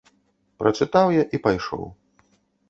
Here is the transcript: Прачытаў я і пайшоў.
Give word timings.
Прачытаў 0.63 1.11
я 1.17 1.23
і 1.39 1.41
пайшоў. 1.45 1.85